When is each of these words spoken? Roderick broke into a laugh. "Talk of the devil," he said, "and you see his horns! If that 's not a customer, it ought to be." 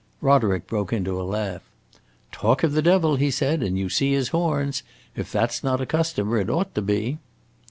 Roderick 0.19 0.65
broke 0.65 0.91
into 0.91 1.21
a 1.21 1.21
laugh. 1.21 1.61
"Talk 2.31 2.63
of 2.63 2.71
the 2.71 2.81
devil," 2.81 3.17
he 3.17 3.29
said, 3.29 3.61
"and 3.61 3.77
you 3.77 3.87
see 3.87 4.13
his 4.13 4.29
horns! 4.29 4.81
If 5.15 5.31
that 5.33 5.51
's 5.53 5.63
not 5.63 5.79
a 5.79 5.85
customer, 5.85 6.39
it 6.39 6.49
ought 6.49 6.73
to 6.73 6.81
be." 6.81 7.19